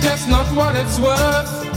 [0.00, 1.69] that's not what it's worth.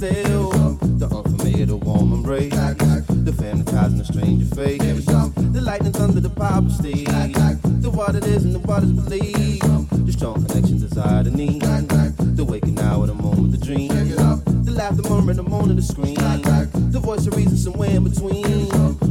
[0.00, 0.50] still.
[0.96, 6.68] The unfamiliar, the warm embrace, the fantasizing, the stranger face, the lightning's under the power
[6.70, 9.62] stage, the water is and the water's believed,
[10.06, 14.96] the strong connection, desire, the need, the waking hour, the moment, the dream, the laugh,
[14.96, 18.68] the murmur, the moan, and the scream, the voice of reason somewhere in between,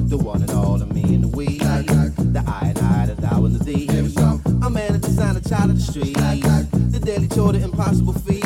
[0.10, 3.46] the one and all, the me and the we, the I and I, the thou
[3.46, 3.88] and the thee,
[4.66, 8.39] a man, a design, a child of the street, the daily chore, the impossible feat.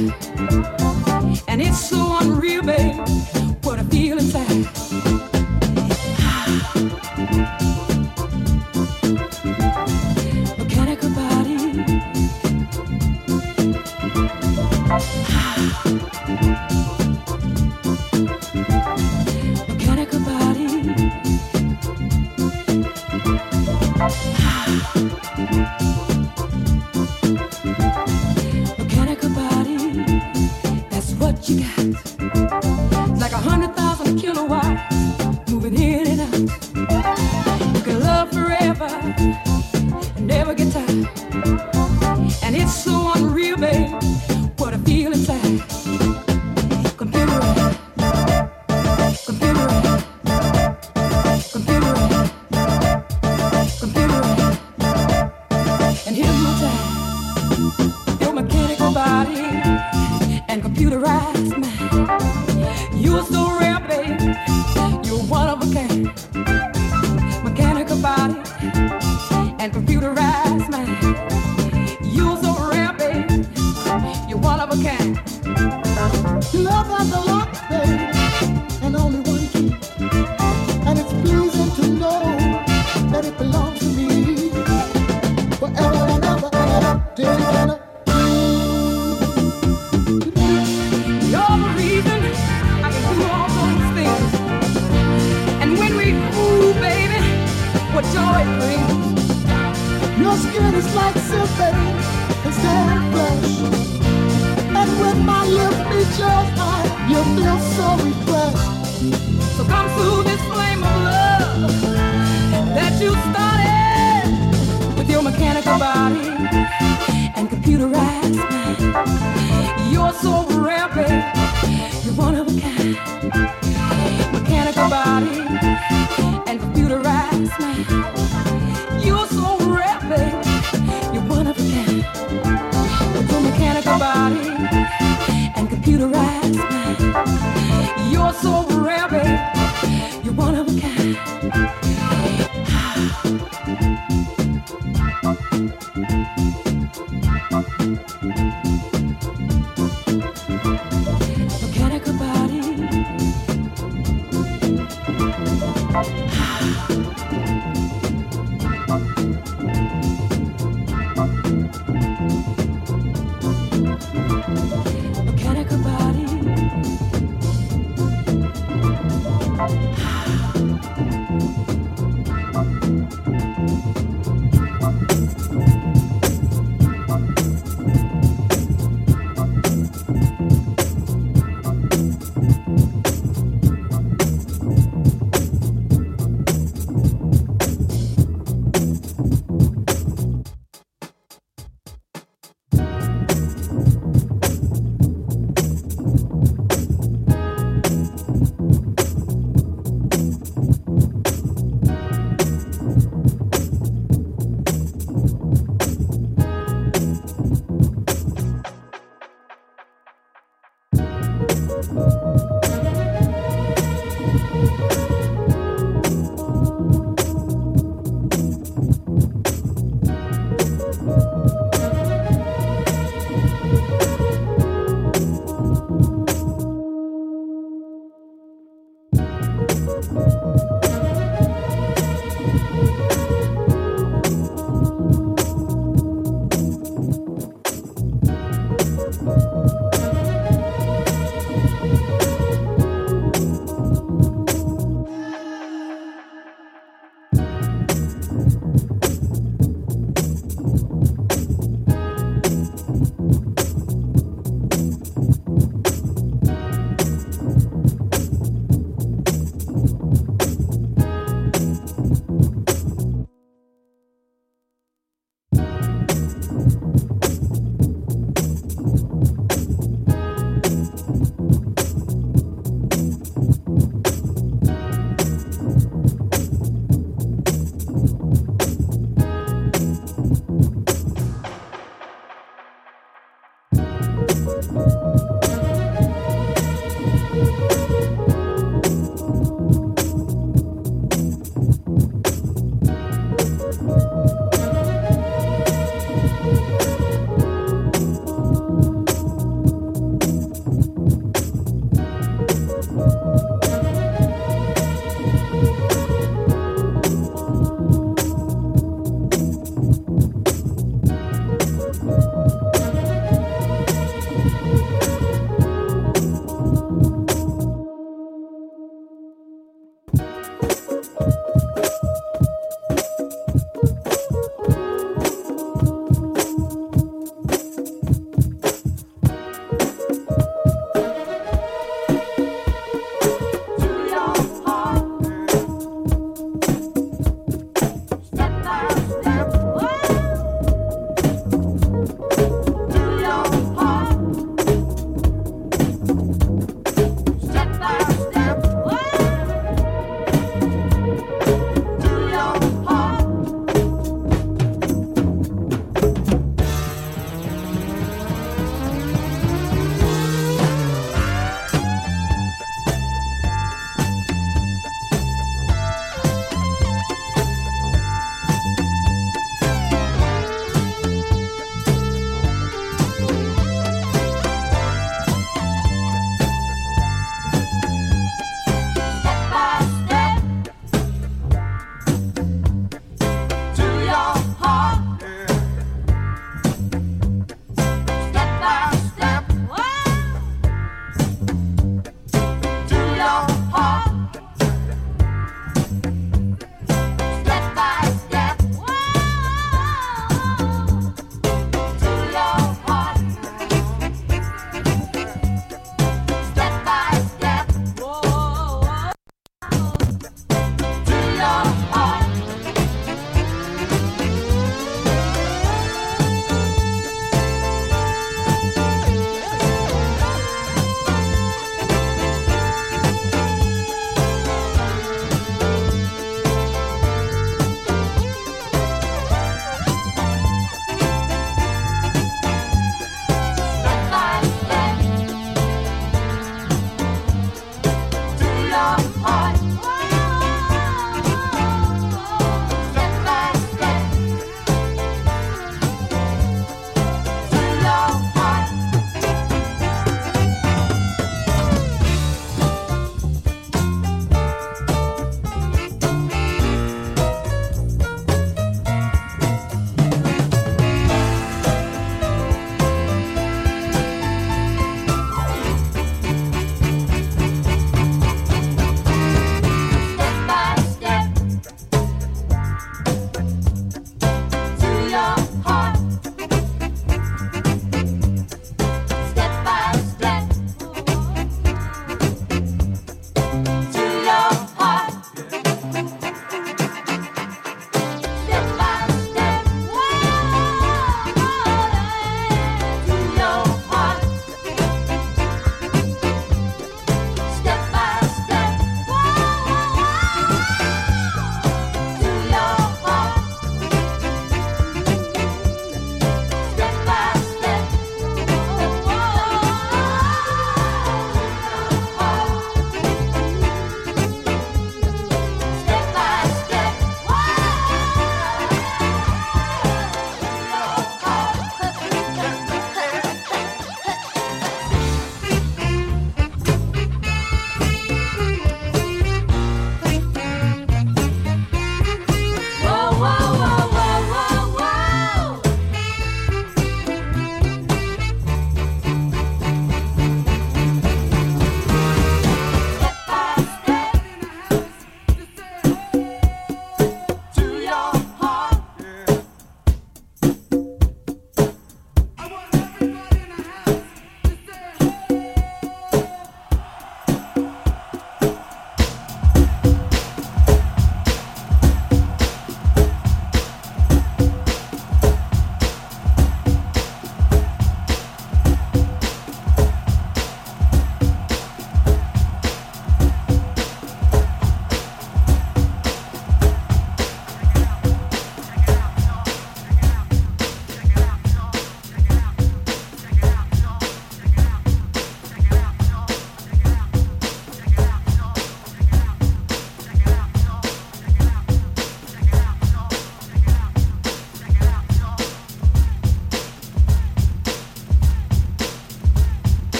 [0.00, 0.29] Thank you.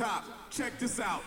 [0.00, 0.24] Top.
[0.48, 1.19] Check this out.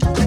[0.00, 0.21] Thank